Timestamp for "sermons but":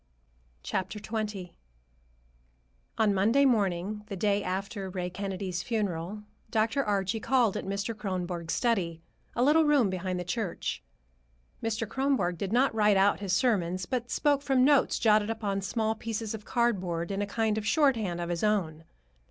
13.33-14.09